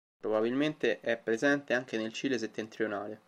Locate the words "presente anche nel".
1.15-2.11